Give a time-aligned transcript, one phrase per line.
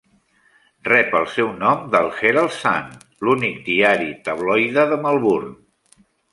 [0.87, 2.89] Rep el seu nom del "Herald Sun",
[3.27, 5.57] l'únic diari tabloide de Melbourne.